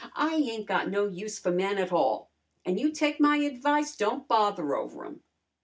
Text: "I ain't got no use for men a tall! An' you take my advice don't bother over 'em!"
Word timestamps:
"I 0.15 0.33
ain't 0.37 0.65
got 0.65 0.89
no 0.89 1.05
use 1.05 1.37
for 1.37 1.51
men 1.51 1.77
a 1.77 1.85
tall! 1.87 2.31
An' 2.65 2.79
you 2.79 2.89
take 2.91 3.19
my 3.19 3.37
advice 3.37 3.95
don't 3.95 4.27
bother 4.27 4.73
over 4.75 5.05
'em!" 5.05 5.21